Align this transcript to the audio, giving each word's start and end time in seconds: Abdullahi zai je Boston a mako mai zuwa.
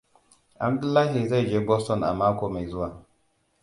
Abdullahi 0.67 1.27
zai 1.29 1.43
je 1.53 1.59
Boston 1.69 1.99
a 2.09 2.13
mako 2.19 2.45
mai 2.53 2.65
zuwa. 2.71 2.89